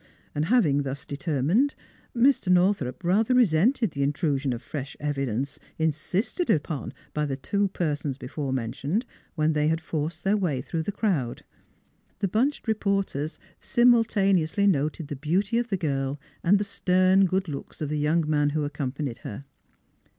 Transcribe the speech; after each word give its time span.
Having 0.35 0.81
thus 0.81 1.05
determined, 1.05 1.75
Mr. 2.15 2.51
Northrup 2.51 3.03
rather 3.03 3.35
resented 3.35 3.91
the 3.91 4.01
in 4.01 4.11
trusion 4.13 4.51
of 4.51 4.59
fresh 4.63 4.97
evidence, 4.99 5.59
insisted 5.77 6.49
upon 6.49 6.91
by 7.13 7.23
the 7.27 7.37
two 7.37 7.67
persons 7.67 8.17
before 8.17 8.51
mentioned 8.51 9.05
when 9.35 9.53
they 9.53 9.67
had 9.67 9.79
forced 9.79 10.23
their 10.23 10.35
way 10.37 10.59
through 10.59 10.81
the 10.81 10.91
crowd. 10.91 11.43
The 12.17 12.27
bunched 12.27 12.67
reporters 12.67 13.37
simultaneously 13.59 14.65
noted 14.65 15.07
the 15.07 15.15
beauty 15.15 15.59
of 15.59 15.67
the 15.67 15.77
girl 15.77 16.19
and 16.43 16.57
the 16.57 16.63
stern 16.63 17.25
good 17.25 17.47
looks 17.47 17.79
of 17.79 17.89
the 17.89 17.99
young 17.99 18.27
man 18.27 18.49
who 18.49 18.63
accompanied 18.63 19.19
her. 19.19 19.45